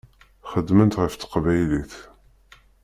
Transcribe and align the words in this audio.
Xeddment 0.51 0.99
ɣef 1.01 1.13
teqbaylit. 1.15 1.93